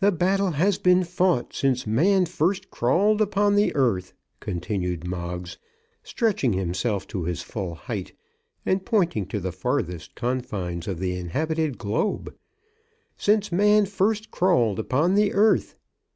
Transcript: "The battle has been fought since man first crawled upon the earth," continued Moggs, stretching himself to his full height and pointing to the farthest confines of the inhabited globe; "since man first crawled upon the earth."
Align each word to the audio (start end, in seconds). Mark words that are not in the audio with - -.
"The 0.00 0.10
battle 0.10 0.50
has 0.50 0.76
been 0.76 1.04
fought 1.04 1.54
since 1.54 1.86
man 1.86 2.26
first 2.26 2.68
crawled 2.68 3.20
upon 3.20 3.54
the 3.54 3.72
earth," 3.76 4.12
continued 4.40 5.06
Moggs, 5.06 5.56
stretching 6.02 6.54
himself 6.54 7.06
to 7.06 7.22
his 7.22 7.42
full 7.42 7.76
height 7.76 8.12
and 8.64 8.84
pointing 8.84 9.24
to 9.26 9.38
the 9.38 9.52
farthest 9.52 10.16
confines 10.16 10.88
of 10.88 10.98
the 10.98 11.16
inhabited 11.16 11.78
globe; 11.78 12.34
"since 13.16 13.52
man 13.52 13.86
first 13.86 14.32
crawled 14.32 14.80
upon 14.80 15.14
the 15.14 15.32
earth." 15.32 15.76